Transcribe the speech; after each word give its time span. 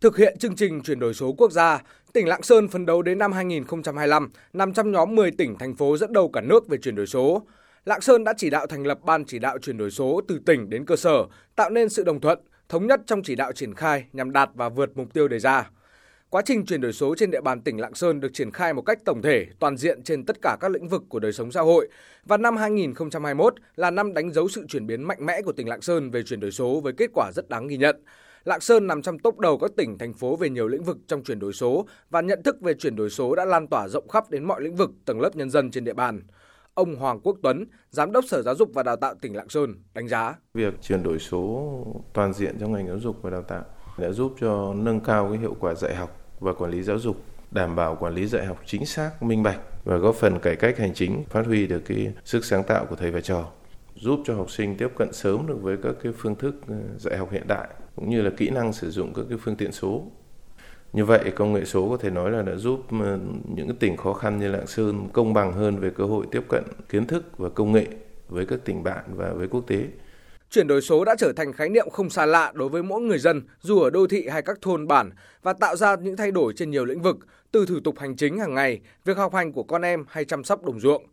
Thực 0.00 0.16
hiện 0.16 0.38
chương 0.38 0.56
trình 0.56 0.82
chuyển 0.82 0.98
đổi 0.98 1.14
số 1.14 1.32
quốc 1.32 1.52
gia, 1.52 1.82
tỉnh 2.12 2.28
Lạng 2.28 2.42
Sơn 2.42 2.68
phấn 2.68 2.86
đấu 2.86 3.02
đến 3.02 3.18
năm 3.18 3.32
2025 3.32 4.30
nằm 4.52 4.72
trong 4.72 4.92
nhóm 4.92 5.14
10 5.14 5.30
tỉnh 5.30 5.58
thành 5.58 5.74
phố 5.74 5.96
dẫn 5.96 6.12
đầu 6.12 6.28
cả 6.28 6.40
nước 6.40 6.68
về 6.68 6.78
chuyển 6.78 6.94
đổi 6.94 7.06
số. 7.06 7.42
Lạng 7.84 8.00
Sơn 8.00 8.24
đã 8.24 8.34
chỉ 8.36 8.50
đạo 8.50 8.66
thành 8.66 8.86
lập 8.86 8.98
ban 9.04 9.24
chỉ 9.24 9.38
đạo 9.38 9.58
chuyển 9.58 9.76
đổi 9.76 9.90
số 9.90 10.20
từ 10.28 10.40
tỉnh 10.46 10.70
đến 10.70 10.84
cơ 10.84 10.96
sở, 10.96 11.26
tạo 11.56 11.70
nên 11.70 11.88
sự 11.88 12.04
đồng 12.04 12.20
thuận, 12.20 12.38
thống 12.68 12.86
nhất 12.86 13.00
trong 13.06 13.22
chỉ 13.22 13.34
đạo 13.34 13.52
triển 13.52 13.74
khai 13.74 14.04
nhằm 14.12 14.32
đạt 14.32 14.50
và 14.54 14.68
vượt 14.68 14.96
mục 14.96 15.14
tiêu 15.14 15.28
đề 15.28 15.38
ra. 15.38 15.70
Quá 16.30 16.42
trình 16.44 16.66
chuyển 16.66 16.80
đổi 16.80 16.92
số 16.92 17.14
trên 17.18 17.30
địa 17.30 17.40
bàn 17.40 17.60
tỉnh 17.60 17.80
Lạng 17.80 17.94
Sơn 17.94 18.20
được 18.20 18.34
triển 18.34 18.50
khai 18.50 18.74
một 18.74 18.82
cách 18.82 18.98
tổng 19.04 19.22
thể, 19.22 19.46
toàn 19.58 19.76
diện 19.76 20.02
trên 20.02 20.24
tất 20.24 20.36
cả 20.42 20.56
các 20.60 20.70
lĩnh 20.70 20.88
vực 20.88 21.02
của 21.08 21.18
đời 21.18 21.32
sống 21.32 21.52
xã 21.52 21.60
hội. 21.60 21.88
Và 22.24 22.36
năm 22.36 22.56
2021 22.56 23.54
là 23.76 23.90
năm 23.90 24.14
đánh 24.14 24.32
dấu 24.32 24.48
sự 24.48 24.66
chuyển 24.68 24.86
biến 24.86 25.02
mạnh 25.02 25.26
mẽ 25.26 25.42
của 25.42 25.52
tỉnh 25.52 25.68
Lạng 25.68 25.80
Sơn 25.80 26.10
về 26.10 26.22
chuyển 26.22 26.40
đổi 26.40 26.50
số 26.50 26.80
với 26.80 26.92
kết 26.96 27.10
quả 27.14 27.30
rất 27.34 27.48
đáng 27.48 27.66
ghi 27.66 27.76
nhận. 27.76 27.96
Lạng 28.44 28.60
Sơn 28.60 28.86
nằm 28.86 29.02
trong 29.02 29.18
top 29.18 29.38
đầu 29.38 29.58
các 29.58 29.70
tỉnh, 29.76 29.98
thành 29.98 30.12
phố 30.12 30.36
về 30.36 30.50
nhiều 30.50 30.68
lĩnh 30.68 30.82
vực 30.82 30.98
trong 31.06 31.22
chuyển 31.22 31.38
đổi 31.38 31.52
số 31.52 31.86
và 32.10 32.20
nhận 32.20 32.42
thức 32.42 32.60
về 32.60 32.74
chuyển 32.74 32.96
đổi 32.96 33.10
số 33.10 33.34
đã 33.34 33.44
lan 33.44 33.66
tỏa 33.66 33.88
rộng 33.88 34.08
khắp 34.08 34.30
đến 34.30 34.44
mọi 34.44 34.62
lĩnh 34.62 34.76
vực, 34.76 34.90
tầng 35.04 35.20
lớp 35.20 35.36
nhân 35.36 35.50
dân 35.50 35.70
trên 35.70 35.84
địa 35.84 35.94
bàn. 35.94 36.22
Ông 36.74 36.96
Hoàng 36.96 37.20
Quốc 37.20 37.36
Tuấn, 37.42 37.64
Giám 37.90 38.12
đốc 38.12 38.24
Sở 38.24 38.42
Giáo 38.42 38.54
dục 38.54 38.70
và 38.74 38.82
Đào 38.82 38.96
tạo 38.96 39.14
tỉnh 39.20 39.36
Lạng 39.36 39.48
Sơn 39.48 39.74
đánh 39.94 40.08
giá. 40.08 40.34
Việc 40.54 40.74
chuyển 40.82 41.02
đổi 41.02 41.18
số 41.18 41.72
toàn 42.12 42.32
diện 42.32 42.56
trong 42.60 42.72
ngành 42.72 42.86
giáo 42.86 42.98
dục 42.98 43.16
và 43.22 43.30
đào 43.30 43.42
tạo 43.42 43.64
đã 43.98 44.10
giúp 44.10 44.34
cho 44.40 44.74
nâng 44.76 45.00
cao 45.00 45.28
cái 45.30 45.38
hiệu 45.38 45.56
quả 45.60 45.74
dạy 45.74 45.94
học 45.94 46.16
và 46.40 46.52
quản 46.52 46.70
lý 46.70 46.82
giáo 46.82 46.98
dục, 46.98 47.16
đảm 47.50 47.76
bảo 47.76 47.96
quản 48.00 48.14
lý 48.14 48.26
dạy 48.26 48.46
học 48.46 48.58
chính 48.66 48.86
xác, 48.86 49.22
minh 49.22 49.42
bạch 49.42 49.60
và 49.84 49.96
góp 49.96 50.14
phần 50.14 50.38
cải 50.38 50.56
cách 50.56 50.78
hành 50.78 50.94
chính, 50.94 51.24
phát 51.30 51.46
huy 51.46 51.66
được 51.66 51.82
cái 51.86 52.12
sức 52.24 52.44
sáng 52.44 52.64
tạo 52.64 52.86
của 52.86 52.96
thầy 52.96 53.10
và 53.10 53.20
trò, 53.20 53.44
giúp 53.94 54.20
cho 54.24 54.34
học 54.34 54.50
sinh 54.50 54.76
tiếp 54.76 54.88
cận 54.96 55.12
sớm 55.12 55.46
được 55.46 55.58
với 55.62 55.76
các 55.82 55.94
cái 56.02 56.12
phương 56.12 56.34
thức 56.34 56.54
ờ, 56.68 56.76
dạy 56.98 57.18
học 57.18 57.28
hiện 57.32 57.48
đại 57.48 57.68
cũng 57.98 58.10
như 58.10 58.22
là 58.22 58.30
kỹ 58.36 58.50
năng 58.50 58.72
sử 58.72 58.90
dụng 58.90 59.14
các 59.14 59.22
cái 59.28 59.38
phương 59.38 59.56
tiện 59.56 59.72
số. 59.72 60.02
Như 60.92 61.04
vậy 61.04 61.32
công 61.36 61.52
nghệ 61.52 61.64
số 61.64 61.88
có 61.90 61.96
thể 61.96 62.10
nói 62.10 62.30
là 62.30 62.42
đã 62.42 62.54
giúp 62.54 62.80
ừ, 62.90 63.18
những 63.54 63.76
tỉnh 63.76 63.96
khó 63.96 64.12
khăn 64.12 64.38
như 64.38 64.48
Lạng 64.48 64.66
Sơn 64.66 65.08
công 65.12 65.34
bằng 65.34 65.52
hơn 65.52 65.76
về 65.76 65.90
cơ 65.90 66.04
hội 66.04 66.26
tiếp 66.30 66.42
cận 66.48 66.64
kiến 66.88 67.06
thức 67.06 67.38
và 67.38 67.48
công 67.48 67.72
nghệ 67.72 67.86
với 68.28 68.46
các 68.46 68.60
tỉnh 68.64 68.82
bạn 68.82 69.04
và 69.16 69.32
với 69.32 69.48
quốc 69.48 69.66
tế. 69.66 69.84
Chuyển 70.50 70.66
đổi 70.66 70.82
số 70.82 71.04
đã 71.04 71.14
trở 71.18 71.32
thành 71.32 71.52
khái 71.52 71.68
niệm 71.68 71.90
không 71.90 72.10
xa 72.10 72.26
lạ 72.26 72.52
đối 72.54 72.68
với 72.68 72.82
mỗi 72.82 73.00
người 73.00 73.18
dân, 73.18 73.42
dù 73.60 73.80
ở 73.80 73.90
đô 73.90 74.06
thị 74.06 74.28
hay 74.28 74.42
các 74.42 74.58
thôn 74.62 74.86
bản, 74.86 75.10
và 75.42 75.52
tạo 75.52 75.76
ra 75.76 75.96
những 75.96 76.16
thay 76.16 76.30
đổi 76.30 76.52
trên 76.56 76.70
nhiều 76.70 76.84
lĩnh 76.84 77.02
vực, 77.02 77.16
từ 77.52 77.66
thủ 77.66 77.80
tục 77.84 77.98
hành 77.98 78.16
chính 78.16 78.38
hàng 78.38 78.54
ngày, 78.54 78.80
việc 79.04 79.16
học 79.16 79.34
hành 79.34 79.52
của 79.52 79.62
con 79.62 79.82
em 79.82 80.04
hay 80.08 80.24
chăm 80.24 80.44
sóc 80.44 80.64
đồng 80.64 80.80
ruộng. 80.80 81.06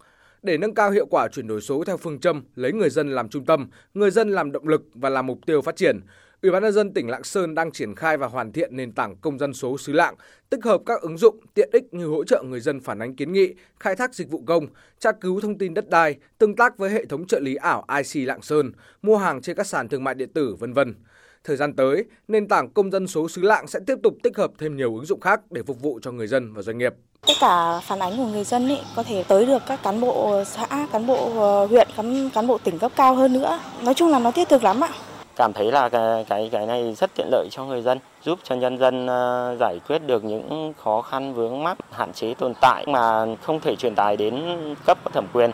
Để 0.44 0.58
nâng 0.58 0.74
cao 0.74 0.92
hiệu 0.92 1.06
quả 1.06 1.28
chuyển 1.28 1.48
đổi 1.48 1.62
số 1.62 1.84
theo 1.84 1.98
phương 1.98 2.20
châm 2.20 2.44
lấy 2.56 2.74
người 2.74 2.90
dân 2.90 3.16
làm 3.16 3.30
trung 3.30 3.46
tâm, 3.46 3.68
người 3.94 4.12
dân 4.12 4.30
làm 4.30 4.52
động 4.52 4.68
lực 4.68 4.84
và 4.94 5.10
làm 5.10 5.26
mục 5.26 5.40
tiêu 5.46 5.62
phát 5.62 5.76
triển, 5.76 6.00
Ủy 6.42 6.52
ban 6.52 6.64
nhân 6.64 6.74
dân 6.74 6.94
tỉnh 6.94 7.10
Lạng 7.10 7.24
Sơn 7.24 7.56
đang 7.56 7.72
triển 7.72 7.96
khai 7.96 8.18
và 8.18 8.28
hoàn 8.28 8.52
thiện 8.52 8.76
nền 8.76 8.92
tảng 8.92 9.16
công 9.16 9.40
dân 9.40 9.54
số 9.54 9.78
xứ 9.78 9.94
Lạng, 9.94 10.16
tích 10.50 10.64
hợp 10.64 10.82
các 10.86 11.02
ứng 11.02 11.18
dụng 11.18 11.40
tiện 11.54 11.70
ích 11.74 11.94
như 11.94 12.06
hỗ 12.06 12.24
trợ 12.24 12.44
người 12.44 12.60
dân 12.60 12.80
phản 12.80 13.00
ánh 13.00 13.16
kiến 13.16 13.34
nghị, 13.34 13.54
khai 13.80 13.96
thác 13.96 14.14
dịch 14.14 14.30
vụ 14.30 14.44
công, 14.46 14.68
tra 15.00 15.12
cứu 15.12 15.40
thông 15.40 15.58
tin 15.58 15.74
đất 15.74 15.90
đai, 15.90 16.16
tương 16.38 16.56
tác 16.56 16.78
với 16.78 16.90
hệ 16.90 17.06
thống 17.06 17.28
trợ 17.28 17.40
lý 17.40 17.56
ảo 17.56 17.86
IC 17.98 18.28
Lạng 18.28 18.42
Sơn, 18.42 18.72
mua 19.02 19.18
hàng 19.18 19.42
trên 19.42 19.56
các 19.56 19.68
sàn 19.68 19.90
thương 19.90 20.04
mại 20.04 20.16
điện 20.16 20.30
tử, 20.34 20.56
vân 20.60 20.74
vân. 20.74 20.96
Thời 21.44 21.58
gian 21.58 21.74
tới, 21.74 22.04
nền 22.28 22.48
tảng 22.48 22.70
công 22.70 22.92
dân 22.92 23.08
số 23.08 23.30
xứ 23.30 23.42
Lạng 23.42 23.68
sẽ 23.68 23.80
tiếp 23.88 23.96
tục 24.04 24.14
tích 24.24 24.38
hợp 24.38 24.52
thêm 24.60 24.78
nhiều 24.78 24.96
ứng 24.96 25.06
dụng 25.06 25.20
khác 25.20 25.42
để 25.52 25.64
phục 25.64 25.82
vụ 25.82 26.00
cho 26.02 26.12
người 26.12 26.28
dân 26.28 26.54
và 26.54 26.62
doanh 26.62 26.78
nghiệp. 26.78 26.94
Tất 27.28 27.34
cả 27.42 27.80
phản 27.88 28.00
ánh 28.00 28.18
của 28.18 28.26
người 28.26 28.44
dân 28.44 28.70
ấy 28.70 28.80
có 28.96 29.04
thể 29.04 29.24
tới 29.28 29.46
được 29.46 29.62
các 29.68 29.80
cán 29.84 30.02
bộ 30.02 30.44
xã, 30.44 30.88
cán 30.92 31.08
bộ 31.08 31.40
ờ, 31.40 31.66
huyện, 31.66 31.88
cán, 31.98 32.30
cán 32.30 32.48
bộ 32.48 32.58
tỉnh 32.58 32.80
cấp 32.80 32.92
cao 32.96 33.16
hơn 33.16 33.34
nữa. 33.34 33.60
Nói 33.84 33.94
chung 33.94 34.10
là 34.10 34.20
nó 34.20 34.32
thiết 34.32 34.50
thực 34.50 34.64
lắm 34.64 34.84
ạ 34.84 34.90
cảm 35.36 35.54
thấy 35.54 35.72
là 35.72 35.90
cái 35.90 36.26
cái 36.30 36.50
cái 36.52 36.66
này 36.66 36.96
rất 36.98 37.12
tiện 37.16 37.28
lợi 37.32 37.48
cho 37.52 37.66
người 37.66 37.82
dân, 37.82 38.00
giúp 38.24 38.40
cho 38.44 38.56
nhân 38.56 38.78
dân 38.78 39.08
ờ, 39.08 39.56
giải 39.60 39.80
quyết 39.88 40.00
được 40.08 40.24
những 40.24 40.74
khó 40.84 41.02
khăn 41.02 41.34
vướng 41.34 41.64
mắc, 41.64 41.78
hạn 41.92 42.14
chế 42.14 42.34
tồn 42.34 42.54
tại 42.62 42.86
mà 42.88 43.26
không 43.42 43.60
thể 43.60 43.76
truyền 43.76 43.96
tải 43.96 44.18
đến 44.18 44.44
cấp 44.86 44.98
có 45.04 45.12
thẩm 45.14 45.28
quyền. 45.34 45.52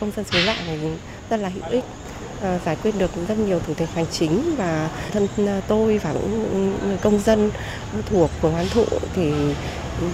Công 0.00 0.10
dân 0.10 0.24
số 0.24 0.38
lạ 0.46 0.56
này 0.66 0.78
rất 1.30 1.36
là 1.36 1.48
hữu 1.48 1.64
ích 1.70 1.84
ờ, 2.42 2.58
giải 2.64 2.76
quyết 2.82 2.94
được 2.98 3.10
rất 3.28 3.38
nhiều 3.38 3.60
thủ 3.66 3.74
tục 3.74 3.88
hành 3.94 4.06
chính 4.10 4.54
và 4.58 4.90
thân 5.12 5.28
ờ, 5.36 5.60
tôi 5.68 5.98
và 5.98 6.12
những 6.12 6.74
người 6.86 6.98
công 7.02 7.18
dân 7.18 7.50
thuộc 8.06 8.30
phường 8.40 8.54
An 8.54 8.66
Thụ 8.74 8.84
thì 9.14 9.32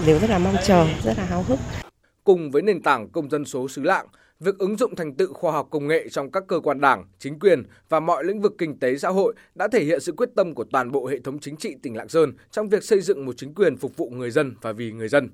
đều 0.07 0.19
rất 0.19 0.31
là 0.31 0.39
mong 0.39 0.57
chờ, 0.65 0.87
rất 1.05 1.19
là 1.19 1.25
háo 1.25 1.45
hức. 1.49 1.59
Cùng 2.25 2.51
với 2.51 2.63
nền 2.63 2.83
tảng 2.83 3.09
công 3.09 3.31
dân 3.31 3.45
số 3.45 3.69
xứ 3.69 3.83
lạng, 3.83 4.07
việc 4.41 4.59
ứng 4.59 4.77
dụng 4.77 4.97
thành 4.97 5.15
tựu 5.15 5.33
khoa 5.33 5.53
học 5.53 5.69
công 5.71 5.87
nghệ 5.87 6.09
trong 6.09 6.31
các 6.31 6.45
cơ 6.49 6.61
quan 6.61 6.81
đảng, 6.81 7.05
chính 7.19 7.39
quyền 7.39 7.63
và 7.89 8.01
mọi 8.01 8.25
lĩnh 8.25 8.41
vực 8.41 8.55
kinh 8.59 8.79
tế 8.79 8.97
xã 8.97 9.09
hội 9.09 9.35
đã 9.55 9.69
thể 9.69 9.85
hiện 9.85 10.01
sự 10.01 10.13
quyết 10.13 10.29
tâm 10.35 10.55
của 10.55 10.65
toàn 10.65 10.93
bộ 10.93 11.07
hệ 11.07 11.21
thống 11.21 11.39
chính 11.39 11.57
trị 11.57 11.75
tỉnh 11.83 11.97
Lạng 11.97 12.09
Sơn 12.09 12.33
trong 12.51 12.69
việc 12.69 12.85
xây 12.85 13.01
dựng 13.01 13.27
một 13.27 13.33
chính 13.37 13.55
quyền 13.55 13.77
phục 13.77 13.97
vụ 13.97 14.11
người 14.11 14.31
dân 14.31 14.55
và 14.61 14.73
vì 14.73 14.93
người 14.93 15.09
dân. 15.09 15.31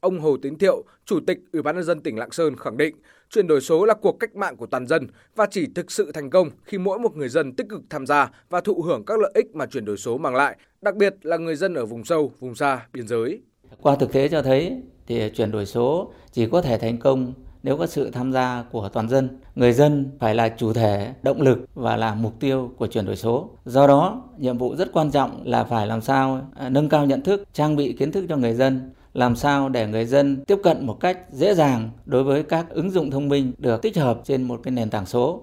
Ông 0.00 0.20
Hồ 0.20 0.36
Tín 0.42 0.58
Thiệu, 0.58 0.84
Chủ 1.04 1.20
tịch 1.26 1.38
Ủy 1.52 1.62
ban 1.62 1.74
nhân 1.74 1.84
dân 1.84 2.00
tỉnh 2.00 2.18
Lạng 2.18 2.30
Sơn 2.30 2.56
khẳng 2.56 2.76
định, 2.76 2.96
chuyển 3.30 3.46
đổi 3.46 3.60
số 3.60 3.84
là 3.84 3.94
cuộc 3.94 4.12
cách 4.20 4.36
mạng 4.36 4.56
của 4.56 4.66
toàn 4.66 4.86
dân 4.86 5.06
và 5.36 5.46
chỉ 5.50 5.66
thực 5.74 5.90
sự 5.90 6.12
thành 6.12 6.30
công 6.30 6.50
khi 6.64 6.78
mỗi 6.78 6.98
một 6.98 7.16
người 7.16 7.28
dân 7.28 7.52
tích 7.52 7.66
cực 7.68 7.80
tham 7.90 8.06
gia 8.06 8.30
và 8.50 8.60
thụ 8.60 8.82
hưởng 8.82 9.04
các 9.04 9.20
lợi 9.20 9.32
ích 9.34 9.54
mà 9.54 9.66
chuyển 9.66 9.84
đổi 9.84 9.96
số 9.96 10.18
mang 10.18 10.34
lại, 10.34 10.56
đặc 10.82 10.96
biệt 10.96 11.14
là 11.22 11.36
người 11.36 11.56
dân 11.56 11.74
ở 11.74 11.86
vùng 11.86 12.04
sâu, 12.04 12.32
vùng 12.40 12.54
xa, 12.54 12.86
biên 12.92 13.08
giới. 13.08 13.40
Qua 13.82 13.96
thực 13.96 14.12
tế 14.12 14.28
cho 14.28 14.42
thấy 14.42 14.82
thì 15.06 15.30
chuyển 15.34 15.50
đổi 15.50 15.66
số 15.66 16.12
chỉ 16.32 16.46
có 16.46 16.62
thể 16.62 16.78
thành 16.78 16.98
công 16.98 17.32
nếu 17.62 17.76
có 17.76 17.86
sự 17.86 18.10
tham 18.10 18.32
gia 18.32 18.64
của 18.72 18.88
toàn 18.88 19.08
dân. 19.08 19.28
Người 19.54 19.72
dân 19.72 20.10
phải 20.18 20.34
là 20.34 20.48
chủ 20.48 20.72
thể, 20.72 21.12
động 21.22 21.40
lực 21.42 21.58
và 21.74 21.96
là 21.96 22.14
mục 22.14 22.40
tiêu 22.40 22.70
của 22.76 22.86
chuyển 22.86 23.06
đổi 23.06 23.16
số. 23.16 23.48
Do 23.64 23.86
đó, 23.86 24.22
nhiệm 24.38 24.58
vụ 24.58 24.76
rất 24.76 24.92
quan 24.92 25.10
trọng 25.10 25.40
là 25.44 25.64
phải 25.64 25.86
làm 25.86 26.00
sao 26.00 26.40
à, 26.54 26.68
nâng 26.68 26.88
cao 26.88 27.06
nhận 27.06 27.22
thức, 27.22 27.44
trang 27.52 27.76
bị 27.76 27.92
kiến 27.92 28.12
thức 28.12 28.24
cho 28.28 28.36
người 28.36 28.54
dân, 28.54 28.90
làm 29.14 29.36
sao 29.36 29.68
để 29.68 29.86
người 29.86 30.06
dân 30.06 30.44
tiếp 30.44 30.58
cận 30.62 30.86
một 30.86 31.00
cách 31.00 31.18
dễ 31.30 31.54
dàng 31.54 31.90
đối 32.04 32.24
với 32.24 32.42
các 32.42 32.70
ứng 32.70 32.90
dụng 32.90 33.10
thông 33.10 33.28
minh 33.28 33.52
được 33.58 33.82
tích 33.82 33.96
hợp 33.96 34.20
trên 34.24 34.42
một 34.42 34.60
cái 34.62 34.72
nền 34.72 34.90
tảng 34.90 35.06
số 35.06 35.42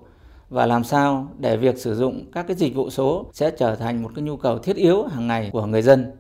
và 0.49 0.65
làm 0.65 0.83
sao 0.83 1.27
để 1.39 1.57
việc 1.57 1.77
sử 1.77 1.95
dụng 1.95 2.31
các 2.31 2.47
cái 2.47 2.55
dịch 2.55 2.75
vụ 2.75 2.89
số 2.89 3.25
sẽ 3.33 3.51
trở 3.51 3.75
thành 3.75 4.03
một 4.03 4.11
cái 4.15 4.23
nhu 4.23 4.37
cầu 4.37 4.59
thiết 4.59 4.75
yếu 4.75 5.03
hàng 5.03 5.27
ngày 5.27 5.49
của 5.53 5.65
người 5.65 5.81
dân. 5.81 6.11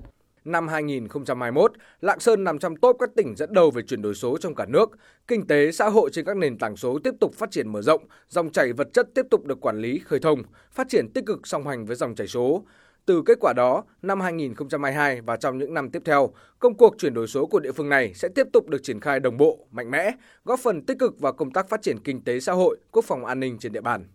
Năm 0.45 0.67
2021, 0.67 1.71
Lạng 2.01 2.19
Sơn 2.19 2.43
nằm 2.43 2.59
trong 2.59 2.75
top 2.75 2.95
các 2.99 3.09
tỉnh 3.15 3.35
dẫn 3.35 3.53
đầu 3.53 3.71
về 3.71 3.81
chuyển 3.81 4.01
đổi 4.01 4.15
số 4.15 4.37
trong 4.37 4.55
cả 4.55 4.65
nước. 4.65 4.89
Kinh 5.27 5.47
tế, 5.47 5.71
xã 5.71 5.89
hội 5.89 6.09
trên 6.13 6.25
các 6.25 6.37
nền 6.37 6.57
tảng 6.57 6.75
số 6.75 6.99
tiếp 7.03 7.13
tục 7.19 7.33
phát 7.33 7.51
triển 7.51 7.71
mở 7.71 7.81
rộng, 7.81 8.01
dòng 8.29 8.51
chảy 8.51 8.73
vật 8.73 8.87
chất 8.93 9.07
tiếp 9.15 9.25
tục 9.31 9.45
được 9.45 9.61
quản 9.61 9.77
lý 9.77 9.99
khơi 9.99 10.19
thông, 10.19 10.43
phát 10.71 10.89
triển 10.89 11.07
tích 11.13 11.25
cực 11.25 11.47
song 11.47 11.67
hành 11.67 11.85
với 11.85 11.95
dòng 11.95 12.15
chảy 12.15 12.27
số. 12.27 12.63
Từ 13.05 13.23
kết 13.25 13.37
quả 13.41 13.53
đó, 13.53 13.83
năm 14.01 14.21
2022 14.21 15.21
và 15.21 15.37
trong 15.37 15.57
những 15.57 15.73
năm 15.73 15.89
tiếp 15.89 16.01
theo, 16.05 16.33
công 16.59 16.77
cuộc 16.77 16.95
chuyển 16.97 17.13
đổi 17.13 17.27
số 17.27 17.45
của 17.45 17.59
địa 17.59 17.71
phương 17.71 17.89
này 17.89 18.13
sẽ 18.13 18.29
tiếp 18.35 18.47
tục 18.53 18.69
được 18.69 18.83
triển 18.83 18.99
khai 18.99 19.19
đồng 19.19 19.37
bộ, 19.37 19.67
mạnh 19.71 19.91
mẽ, 19.91 20.11
góp 20.45 20.59
phần 20.59 20.85
tích 20.85 20.99
cực 20.99 21.19
vào 21.19 21.33
công 21.33 21.51
tác 21.51 21.69
phát 21.69 21.81
triển 21.81 21.99
kinh 21.99 22.23
tế 22.23 22.39
xã 22.39 22.53
hội, 22.53 22.77
quốc 22.91 23.05
phòng 23.05 23.25
an 23.25 23.39
ninh 23.39 23.57
trên 23.59 23.71
địa 23.71 23.81
bàn. 23.81 24.05